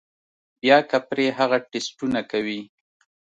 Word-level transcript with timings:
بيا 0.61 0.77
کۀ 0.89 0.97
پرې 1.09 1.25
هغه 1.37 1.57
ټسټونه 1.71 2.19
کوي 2.31 2.61